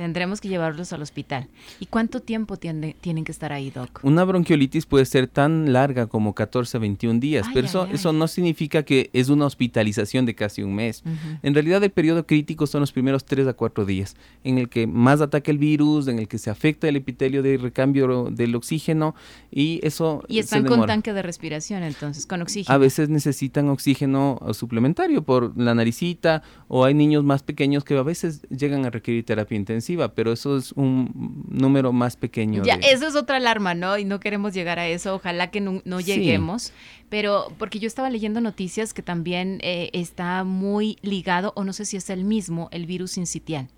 Tendremos 0.00 0.40
que 0.40 0.48
llevarlos 0.48 0.94
al 0.94 1.02
hospital. 1.02 1.46
¿Y 1.78 1.84
cuánto 1.84 2.20
tiempo 2.20 2.56
tiene- 2.56 2.96
tienen 3.02 3.22
que 3.22 3.32
estar 3.32 3.52
ahí, 3.52 3.70
Doc? 3.70 4.00
Una 4.02 4.24
bronquiolitis 4.24 4.86
puede 4.86 5.04
ser 5.04 5.28
tan 5.28 5.74
larga 5.74 6.06
como 6.06 6.34
14 6.34 6.78
a 6.78 6.80
21 6.80 7.20
días, 7.20 7.46
Ay, 7.48 7.52
pero 7.52 7.66
ay, 7.66 7.68
eso, 7.68 7.82
ay. 7.82 7.90
eso 7.96 8.12
no 8.14 8.26
significa 8.26 8.82
que 8.82 9.10
es 9.12 9.28
una 9.28 9.44
hospitalización 9.44 10.24
de 10.24 10.34
casi 10.34 10.62
un 10.62 10.74
mes. 10.74 11.02
En 11.42 11.52
realidad 11.52 11.84
el 11.84 11.90
periodo 11.90 12.24
crítico 12.26 12.66
son 12.66 12.80
los 12.80 12.92
primeros 12.92 13.26
3 13.26 13.46
a 13.46 13.52
4 13.52 13.84
días, 13.84 14.16
en 14.42 14.56
el 14.56 14.70
que 14.70 14.86
más 14.86 15.20
ataca 15.20 15.50
el 15.50 15.58
virus, 15.58 16.08
en 16.08 16.18
el 16.18 16.28
que 16.28 16.38
se 16.38 16.48
afecta 16.48 16.88
el 16.88 16.96
epitelio 16.96 17.42
de 17.42 17.58
recambio 17.58 18.30
del 18.30 18.54
oxígeno 18.54 19.14
y 19.50 19.80
eso 19.82 20.22
Y 20.28 20.36
se 20.36 20.40
están 20.40 20.64
con 20.64 20.86
tanque 20.86 21.12
de 21.12 21.20
respiración, 21.20 21.82
entonces, 21.82 22.24
con 22.24 22.40
oxígeno. 22.40 22.74
A 22.74 22.78
veces 22.78 23.10
necesitan 23.10 23.68
oxígeno 23.68 24.40
eh, 24.48 24.54
suplementario 24.54 25.22
por 25.24 25.54
la 25.58 25.74
naricita 25.74 26.42
o 26.68 26.86
hay 26.86 26.94
niños 26.94 27.22
más 27.22 27.42
pequeños 27.42 27.84
que 27.84 27.98
a 27.98 28.02
veces 28.02 28.46
llegan 28.48 28.86
a 28.86 28.90
requerir 28.90 29.26
terapia 29.26 29.56
intensiva, 29.58 29.89
pero 29.98 30.32
eso 30.32 30.56
es 30.56 30.72
un 30.72 31.44
número 31.48 31.92
más 31.92 32.16
pequeño. 32.16 32.62
Ya, 32.64 32.76
de- 32.78 32.90
eso 32.90 33.06
es 33.06 33.14
otra 33.16 33.36
alarma, 33.36 33.74
¿no? 33.74 33.98
Y 33.98 34.04
no 34.04 34.20
queremos 34.20 34.54
llegar 34.54 34.78
a 34.78 34.86
eso, 34.88 35.14
ojalá 35.14 35.50
que 35.50 35.60
no, 35.60 35.82
no 35.84 35.98
Sí. 36.00 36.06
lleguemos, 36.06 36.72
pero 37.08 37.52
porque 37.58 37.78
yo 37.78 37.86
estaba 37.86 38.10
leyendo 38.10 38.40
noticias 38.40 38.92
que 38.94 39.02
también 39.02 39.58
eh, 39.62 39.90
está 39.92 40.44
muy 40.44 40.96
ligado, 41.02 41.52
o 41.56 41.64
no 41.64 41.72
sé 41.72 41.84
si 41.84 41.96
es 41.96 42.10
el 42.10 42.24
mismo, 42.24 42.68
el 42.72 42.86
virus 42.86 43.16
incitial. 43.18 43.68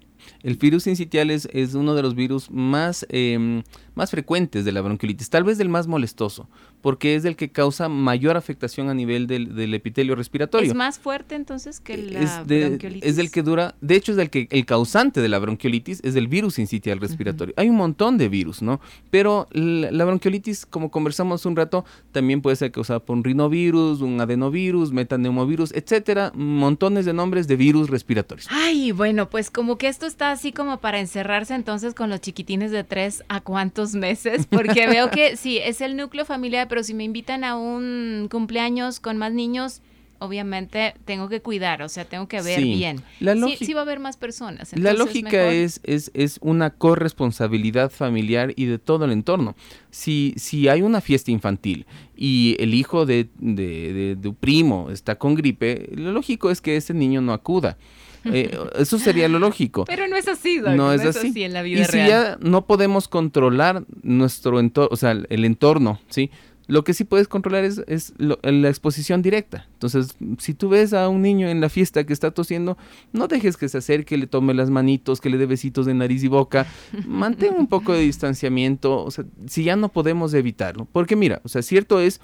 El 0.45 0.55
virus 0.57 0.85
sincitial 0.85 1.31
es, 1.33 1.49
es 1.53 1.75
uno 1.75 1.95
de 1.97 2.03
los 2.03 2.15
virus 2.15 2.49
más, 2.49 3.05
em, 3.09 3.65
más 3.97 4.13
frecuentes 4.13 4.65
de 4.65 4.71
la 4.71 4.81
bronquiolitis, 4.81 5.29
tal 5.31 5.43
vez 5.43 5.59
del 5.59 5.69
más 5.69 5.89
molestoso, 5.89 6.49
porque 6.83 7.15
es 7.15 7.25
el 7.25 7.37
que 7.37 7.51
causa 7.51 7.89
mayor 7.89 8.37
afectación 8.37 8.91
a 8.91 8.95
nivel 8.95 9.27
del, 9.27 9.55
del 9.55 9.73
epitelio 9.73 10.15
respiratorio. 10.15 10.69
¿Es 10.71 10.77
más 10.77 10.99
fuerte 10.99 11.35
entonces 11.35 11.81
que 11.81 11.97
la 11.97 12.21
es, 12.21 12.47
de- 12.47 12.67
bronquiolitis? 12.67 13.09
es 13.09 13.17
del 13.17 13.31
que 13.31 13.43
dura, 13.43 13.75
de 13.81 13.95
hecho 13.97 14.13
es 14.13 14.17
del 14.19 14.29
que 14.29 14.49
el 14.51 14.67
causante 14.67 15.21
de 15.23 15.29
la 15.29 15.39
bronquiolitis 15.39 16.01
es 16.05 16.17
el 16.17 16.29
virus 16.29 16.55
sincitial 16.55 16.99
respiratorio. 17.01 17.55
Hay 17.57 17.69
un 17.71 17.77
montón 17.77 18.19
de 18.19 18.29
virus, 18.29 18.61
¿no? 18.61 18.81
Pero 19.11 19.49
la, 19.53 19.91
la 19.91 20.05
bronquiolitis, 20.05 20.67
como 20.67 20.91
conversamos 20.91 21.47
un 21.47 21.57
rato, 21.57 21.85
también 22.11 22.43
puede 22.43 22.57
ser 22.57 22.73
causada 22.73 23.01
por 23.01 23.17
un 23.17 23.25
rinovirus, 23.25 24.01
un 24.01 24.21
adenovirus, 24.21 24.93
metaneumovirus, 24.93 25.73
etcétera, 25.73 26.33
montones 26.35 27.05
de 27.07 27.13
nombres 27.13 27.47
de 27.49 27.57
virus 27.57 27.89
respiratorios. 27.91 28.47
Ay, 28.51 28.93
bueno, 28.93 29.31
pues 29.31 29.51
como 29.51 29.79
que 29.79 29.89
esto 29.89 30.07
está 30.07 30.33
así 30.33 30.53
como 30.53 30.79
para 30.81 30.99
encerrarse 31.01 31.55
entonces 31.55 31.95
con 31.95 32.11
los 32.11 32.21
chiquitines 32.21 32.71
de 32.71 32.83
tres 32.85 33.23
a 33.29 33.41
cuántos 33.41 33.95
meses, 33.95 34.47
porque 34.51 34.87
veo 34.89 35.11
que 35.11 35.37
sí, 35.37 35.59
es 35.59 35.81
el 35.81 35.97
núcleo 35.97 36.25
familiar, 36.25 36.69
pero 36.73 36.83
si 36.85 36.95
me 36.95 37.05
invitan 37.05 37.45
a 37.45 37.55
un 37.55 38.29
cumpleaños 38.31 38.99
con 38.99 39.19
más 39.19 39.31
niños, 39.35 39.83
obviamente 40.21 40.95
tengo 41.05 41.29
que 41.29 41.43
cuidar, 41.43 41.83
o 41.83 41.89
sea, 41.91 42.07
tengo 42.07 42.29
que 42.29 42.41
ver 42.41 42.61
Sí, 42.61 42.73
bien. 42.73 43.03
la 43.21 43.35
Sí- 43.35 43.57
sí, 43.63 43.73
va 43.75 43.81
a 43.81 43.83
haber 43.83 43.99
más 44.01 44.17
personas. 44.17 44.73
La 44.79 44.95
lógica 44.95 45.51
es, 45.53 45.81
es, 45.83 46.11
es 46.15 46.39
una 46.41 46.71
corresponsabilidad 46.71 47.91
familiar 47.91 48.55
y 48.57 48.65
de 48.65 48.79
todo 48.79 49.05
el 49.05 49.13
entorno. 49.13 49.55
Si, 49.91 50.33
si 50.39 50.69
hay 50.69 50.81
una 50.81 51.03
fiesta 51.03 51.31
infantil 51.31 51.85
y 52.17 52.57
el 52.59 52.73
hijo 52.73 53.05
de, 53.05 53.29
de, 53.39 53.93
de- 53.93 54.17
de 54.17 54.29
un 54.29 54.35
primo 54.35 54.89
está 54.91 55.17
con 55.17 55.35
gripe, 55.35 55.91
lo 55.95 56.13
lógico 56.13 56.51
es 56.51 56.63
que 56.63 56.77
ese 56.77 56.95
niño 56.95 57.21
no 57.21 57.35
acuda. 57.35 57.77
Eh, 58.25 58.57
eso 58.79 58.99
sería 59.01 59.29
lo 59.29 59.41
lógico. 59.41 59.85
Pero 59.85 60.07
no 60.07 60.17
es 60.17 60.29
así, 60.29 60.59
Doc, 60.59 60.75
no 60.75 60.93
es 60.93 61.05
así. 61.05 61.43
en 61.43 61.53
la 61.53 61.63
vida 61.63 61.81
y 61.81 61.85
si 61.87 61.99
ya 61.99 62.39
no 62.41 62.65
podemos 62.67 63.09
controlar 63.09 63.85
nuestro 64.05 64.61
entorno, 64.61 64.89
o 64.93 64.97
sea, 64.97 65.11
el 65.11 65.45
entorno, 65.45 65.99
¿sí? 66.09 66.31
Lo 66.69 66.85
que 66.85 66.95
sí 66.95 67.05
puedes 67.05 67.27
controlar 67.29 67.65
es, 67.65 67.83
es 67.89 68.13
lo- 68.19 68.39
la 68.43 68.69
exposición 68.69 69.21
directa. 69.21 69.67
Entonces, 69.75 70.15
si 70.39 70.55
tú 70.55 70.69
ves 70.69 70.93
a 70.93 71.09
un 71.09 71.21
niño 71.23 71.49
en 71.49 71.61
la 71.61 71.69
fiesta 71.69 72.05
que 72.05 72.13
está 72.13 72.31
tosiendo, 72.31 72.79
no 73.13 73.27
dejes 73.29 73.57
que 73.57 73.69
se 73.69 73.79
acerque, 73.79 74.17
le 74.17 74.27
tome 74.29 74.55
las 74.55 74.71
manitos, 74.71 75.21
que 75.21 75.29
le 75.29 75.39
dé 75.39 75.47
besitos 75.47 75.87
de 75.87 75.95
nariz 75.95 76.23
y 76.23 76.29
boca. 76.29 76.67
Mantén 77.07 77.55
un 77.55 77.67
poco 77.67 77.93
de 77.93 78.01
distanciamiento, 78.01 79.03
o 79.05 79.11
sea, 79.11 79.25
si 79.49 79.65
ya 79.65 79.77
no 79.77 79.89
podemos 79.89 80.35
evitarlo. 80.35 80.87
Porque 80.93 81.17
mira, 81.17 81.41
o 81.45 81.49
sea, 81.49 81.63
cierto 81.63 82.01
es, 82.01 82.21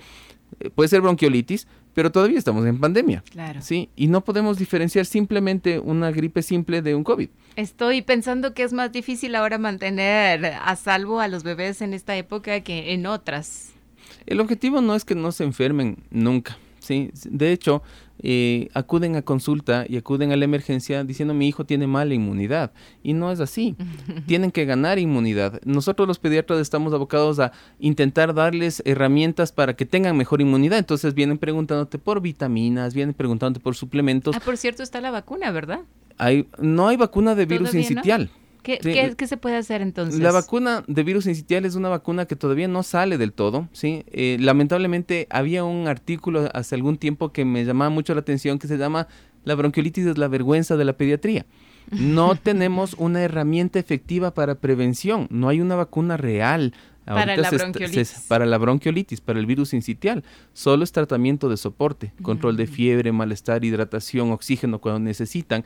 eh, 0.60 0.70
puede 0.70 0.88
ser 0.88 1.00
bronquiolitis, 1.00 1.66
pero 1.94 2.12
todavía 2.12 2.38
estamos 2.38 2.64
en 2.64 2.78
pandemia. 2.78 3.24
Claro. 3.30 3.60
Sí, 3.60 3.88
y 3.96 4.06
no 4.06 4.22
podemos 4.24 4.56
diferenciar 4.56 5.04
simplemente 5.04 5.80
una 5.80 6.12
gripe 6.12 6.42
simple 6.42 6.80
de 6.80 6.94
un 6.94 7.02
COVID. 7.02 7.28
Estoy 7.56 8.02
pensando 8.02 8.54
que 8.54 8.62
es 8.62 8.72
más 8.72 8.92
difícil 8.92 9.34
ahora 9.34 9.58
mantener 9.58 10.44
a 10.62 10.76
salvo 10.76 11.18
a 11.18 11.26
los 11.26 11.42
bebés 11.42 11.82
en 11.82 11.92
esta 11.92 12.16
época 12.16 12.60
que 12.60 12.92
en 12.92 13.06
otras. 13.06 13.72
El 14.28 14.40
objetivo 14.40 14.82
no 14.82 14.94
es 14.94 15.06
que 15.06 15.14
no 15.14 15.32
se 15.32 15.42
enfermen 15.42 15.96
nunca, 16.10 16.58
¿sí? 16.80 17.10
De 17.24 17.50
hecho, 17.50 17.82
eh, 18.20 18.68
acuden 18.74 19.16
a 19.16 19.22
consulta 19.22 19.86
y 19.88 19.96
acuden 19.96 20.32
a 20.32 20.36
la 20.36 20.44
emergencia 20.44 21.02
diciendo 21.02 21.32
mi 21.32 21.48
hijo 21.48 21.64
tiene 21.64 21.86
mala 21.86 22.12
inmunidad. 22.12 22.72
Y 23.02 23.14
no 23.14 23.32
es 23.32 23.40
así. 23.40 23.74
Tienen 24.26 24.50
que 24.50 24.66
ganar 24.66 24.98
inmunidad. 24.98 25.62
Nosotros 25.64 26.06
los 26.06 26.18
pediatras 26.18 26.60
estamos 26.60 26.92
abocados 26.92 27.40
a 27.40 27.52
intentar 27.78 28.34
darles 28.34 28.82
herramientas 28.84 29.50
para 29.50 29.74
que 29.74 29.86
tengan 29.86 30.14
mejor 30.14 30.42
inmunidad. 30.42 30.78
Entonces 30.78 31.14
vienen 31.14 31.38
preguntándote 31.38 31.98
por 31.98 32.20
vitaminas, 32.20 32.92
vienen 32.92 33.14
preguntándote 33.14 33.64
por 33.64 33.76
suplementos. 33.76 34.36
Ah, 34.36 34.40
por 34.44 34.58
cierto, 34.58 34.82
está 34.82 35.00
la 35.00 35.10
vacuna, 35.10 35.50
¿verdad? 35.52 35.80
Hay, 36.18 36.48
no 36.58 36.88
hay 36.88 36.98
vacuna 36.98 37.34
de 37.34 37.46
virus 37.46 37.70
¿Todavía 37.70 38.18
no? 38.18 38.28
Incitial. 38.58 38.62
¿Qué, 38.62 38.78
Sí. 38.82 38.92
qué- 39.10 39.16
qué 39.16 39.26
se 39.26 39.36
puede 39.36 39.56
hacer 39.56 39.80
entonces? 39.82 40.20
La 40.20 40.32
vacuna 40.32 40.84
de 40.86 41.02
virus 41.02 41.26
incitial 41.26 41.64
es 41.64 41.74
una 41.74 41.88
vacuna 41.88 42.26
que 42.26 42.36
todavía 42.36 42.68
no 42.68 42.82
sale 42.82 43.18
del 43.18 43.32
todo, 43.32 43.68
¿sí? 43.72 44.04
Eh, 44.12 44.36
lamentablemente 44.40 45.26
había 45.30 45.64
un 45.64 45.88
artículo 45.88 46.48
hace 46.54 46.74
algún 46.74 46.96
tiempo 46.98 47.32
que 47.32 47.44
me 47.44 47.64
llamaba 47.64 47.90
mucho 47.90 48.14
la 48.14 48.20
atención 48.20 48.58
que 48.58 48.66
se 48.68 48.76
llama 48.78 49.08
La 49.44 49.54
bronquiolitis 49.54 50.04
es 50.06 50.18
la 50.18 50.28
vergüenza 50.28 50.76
de 50.76 50.84
la 50.84 50.92
pediatría. 50.94 51.46
No 51.90 52.34
tenemos 52.42 52.94
una 52.98 53.22
herramienta 53.22 53.78
efectiva 53.78 54.34
para 54.34 54.56
prevención, 54.56 55.26
no 55.30 55.48
hay 55.48 55.60
una 55.62 55.74
vacuna 55.76 56.16
real. 56.18 56.74
Para 57.14 57.36
la 57.36 57.48
se 57.48 57.56
está- 57.56 57.58
se- 57.58 57.64
bronquiolitis. 57.72 58.24
para 58.28 58.46
la 58.46 58.58
bronquiolitis, 58.58 59.20
para 59.20 59.38
el 59.38 59.46
virus 59.46 59.72
incitial. 59.74 60.24
Solo 60.52 60.84
es 60.84 60.92
tratamiento 60.92 61.48
de 61.48 61.56
soporte, 61.56 62.12
control 62.22 62.56
de 62.56 62.66
fiebre, 62.66 63.12
malestar, 63.12 63.64
hidratación, 63.64 64.30
oxígeno 64.32 64.80
cuando 64.80 65.00
necesitan. 65.00 65.64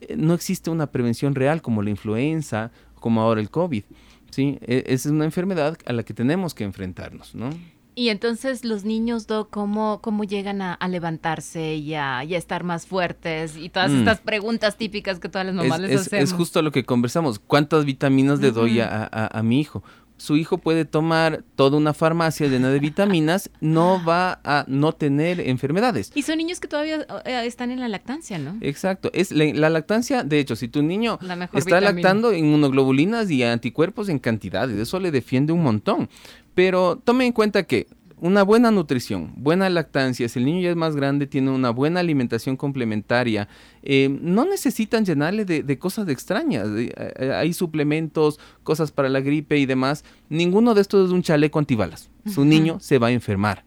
Eh, 0.00 0.16
no 0.16 0.34
existe 0.34 0.70
una 0.70 0.86
prevención 0.88 1.34
real 1.34 1.62
como 1.62 1.82
la 1.82 1.90
influenza, 1.90 2.70
como 3.00 3.20
ahora 3.20 3.40
el 3.40 3.50
COVID. 3.50 3.84
¿sí? 4.30 4.58
E- 4.62 4.84
Esa 4.88 5.08
es 5.08 5.12
una 5.12 5.24
enfermedad 5.24 5.76
a 5.86 5.92
la 5.92 6.02
que 6.02 6.12
tenemos 6.14 6.54
que 6.54 6.64
enfrentarnos, 6.64 7.34
¿no? 7.34 7.50
Y 7.96 8.08
entonces 8.08 8.64
los 8.64 8.84
niños, 8.84 9.28
Doc, 9.28 9.50
¿cómo, 9.50 10.00
cómo 10.02 10.24
llegan 10.24 10.60
a, 10.62 10.74
a 10.74 10.88
levantarse 10.88 11.76
y 11.76 11.94
a, 11.94 12.24
y 12.24 12.34
a 12.34 12.38
estar 12.38 12.64
más 12.64 12.86
fuertes? 12.88 13.56
Y 13.56 13.68
todas 13.68 13.92
Mm. 13.92 13.98
estas 14.00 14.18
preguntas 14.18 14.76
típicas 14.76 15.20
que 15.20 15.28
todas 15.28 15.46
las 15.46 15.54
mamás 15.54 15.78
es, 15.78 15.82
les 15.82 15.92
es- 16.00 16.06
hacemos. 16.08 16.24
es 16.24 16.32
justo 16.32 16.60
lo 16.62 16.72
que 16.72 16.84
conversamos. 16.84 17.38
¿Cuántas 17.38 17.84
vitaminas 17.84 18.40
le 18.40 18.50
doy 18.50 18.80
a 18.80 19.40
mi 19.44 19.60
hijo? 19.60 19.84
Su 20.24 20.38
hijo 20.38 20.56
puede 20.56 20.86
tomar 20.86 21.44
toda 21.54 21.76
una 21.76 21.92
farmacia 21.92 22.46
llena 22.48 22.70
de 22.70 22.78
vitaminas, 22.78 23.50
no 23.60 24.02
va 24.02 24.40
a 24.42 24.64
no 24.68 24.92
tener 24.92 25.38
enfermedades. 25.38 26.10
Y 26.14 26.22
son 26.22 26.38
niños 26.38 26.60
que 26.60 26.66
todavía 26.68 27.06
eh, 27.26 27.42
están 27.44 27.70
en 27.70 27.78
la 27.78 27.88
lactancia, 27.88 28.38
¿no? 28.38 28.56
Exacto. 28.62 29.10
Es 29.12 29.32
la, 29.32 29.44
la 29.52 29.68
lactancia, 29.68 30.22
de 30.24 30.38
hecho, 30.38 30.56
si 30.56 30.68
tu 30.68 30.82
niño 30.82 31.18
La 31.20 31.34
está 31.34 31.58
vitamina. 31.58 31.80
lactando 31.92 32.32
inmunoglobulinas 32.32 33.30
y 33.30 33.42
anticuerpos 33.42 34.08
en 34.08 34.18
cantidades, 34.18 34.78
eso 34.78 34.98
le 34.98 35.10
defiende 35.10 35.52
un 35.52 35.62
montón. 35.62 36.08
Pero 36.54 36.96
tome 37.04 37.26
en 37.26 37.32
cuenta 37.32 37.64
que 37.64 37.86
una 38.20 38.42
buena 38.42 38.70
nutrición, 38.70 39.32
buena 39.36 39.68
lactancia, 39.68 40.28
si 40.28 40.38
el 40.38 40.44
niño 40.44 40.60
ya 40.60 40.70
es 40.70 40.76
más 40.76 40.96
grande, 40.96 41.26
tiene 41.26 41.50
una 41.50 41.70
buena 41.70 42.00
alimentación 42.00 42.56
complementaria, 42.56 43.48
eh, 43.82 44.08
no 44.20 44.44
necesitan 44.44 45.04
llenarle 45.04 45.44
de, 45.44 45.62
de 45.62 45.78
cosas 45.78 46.08
extrañas. 46.08 46.68
Eh, 46.76 47.32
hay 47.34 47.52
suplementos, 47.52 48.38
cosas 48.62 48.92
para 48.92 49.08
la 49.08 49.20
gripe 49.20 49.58
y 49.58 49.66
demás. 49.66 50.04
Ninguno 50.28 50.74
de 50.74 50.80
estos 50.80 51.08
es 51.08 51.12
un 51.12 51.22
chaleco 51.22 51.58
antibalas. 51.58 52.10
Su 52.26 52.44
niño 52.44 52.78
se 52.80 52.98
va 52.98 53.08
a 53.08 53.12
enfermar. 53.12 53.64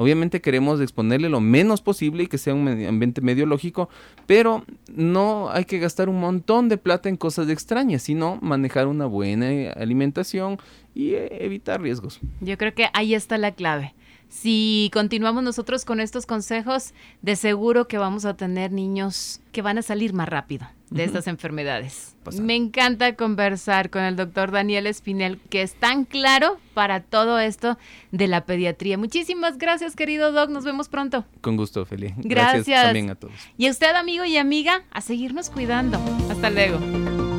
Obviamente 0.00 0.40
queremos 0.40 0.80
exponerle 0.80 1.28
lo 1.28 1.40
menos 1.40 1.82
posible 1.82 2.22
y 2.22 2.26
que 2.28 2.38
sea 2.38 2.54
un 2.54 2.68
ambiente 2.68 3.20
medio 3.20 3.46
lógico, 3.46 3.88
pero 4.26 4.64
no 4.94 5.50
hay 5.50 5.64
que 5.64 5.80
gastar 5.80 6.08
un 6.08 6.20
montón 6.20 6.68
de 6.68 6.78
plata 6.78 7.08
en 7.08 7.16
cosas 7.16 7.48
extrañas, 7.48 8.02
sino 8.02 8.38
manejar 8.40 8.86
una 8.86 9.06
buena 9.06 9.52
eh, 9.52 9.72
alimentación 9.76 10.58
y 10.94 11.14
eh, 11.14 11.44
evitar 11.44 11.82
riesgos. 11.82 12.20
Yo 12.40 12.56
creo 12.56 12.74
que 12.74 12.86
ahí 12.92 13.12
está 13.12 13.38
la 13.38 13.50
clave. 13.50 13.96
Si 14.28 14.88
continuamos 14.94 15.42
nosotros 15.42 15.84
con 15.84 15.98
estos 15.98 16.26
consejos, 16.26 16.94
de 17.22 17.34
seguro 17.34 17.88
que 17.88 17.98
vamos 17.98 18.24
a 18.24 18.36
tener 18.36 18.70
niños 18.70 19.40
que 19.50 19.62
van 19.62 19.78
a 19.78 19.82
salir 19.82 20.12
más 20.12 20.28
rápido 20.28 20.68
de 20.90 21.04
estas 21.04 21.26
enfermedades. 21.26 22.16
Pasar. 22.22 22.42
Me 22.42 22.56
encanta 22.56 23.14
conversar 23.14 23.90
con 23.90 24.02
el 24.02 24.16
doctor 24.16 24.50
Daniel 24.50 24.86
Espinel, 24.86 25.40
que 25.50 25.62
es 25.62 25.74
tan 25.74 26.04
claro 26.04 26.58
para 26.74 27.00
todo 27.00 27.38
esto 27.38 27.78
de 28.10 28.28
la 28.28 28.44
pediatría. 28.44 28.98
Muchísimas 28.98 29.58
gracias, 29.58 29.96
querido 29.96 30.32
doc. 30.32 30.50
Nos 30.50 30.64
vemos 30.64 30.88
pronto. 30.88 31.24
Con 31.40 31.56
gusto, 31.56 31.84
Feli. 31.84 32.14
Gracias. 32.18 32.84
también 32.84 33.10
a 33.10 33.14
todos. 33.14 33.34
Y 33.56 33.66
a 33.66 33.70
usted, 33.70 33.94
amigo 33.94 34.24
y 34.24 34.36
amiga, 34.36 34.84
a 34.90 35.00
seguirnos 35.00 35.50
cuidando. 35.50 35.98
Hasta 36.30 36.50
luego. 36.50 36.78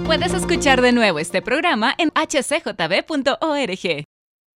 Puedes 0.05 0.33
escuchar 0.33 0.81
de 0.81 0.91
nuevo 0.91 1.19
este 1.19 1.41
programa 1.41 1.93
en 1.97 2.09
hcjb.org. 2.09 4.05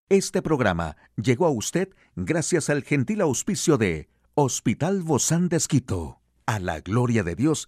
Este 0.10 0.42
programa 0.42 0.98
llegó 1.16 1.46
a 1.46 1.52
usted 1.52 1.90
gracias 2.16 2.70
al 2.70 2.84
gentil 2.84 3.22
auspicio 3.22 3.78
de 3.78 4.10
Hospital 4.36 5.02
Bozán 5.04 5.48
de 5.50 5.58
Esquito, 5.58 6.20
a 6.46 6.60
la 6.60 6.82
gloria 6.82 7.24
de 7.24 7.36
Dios 7.36 7.68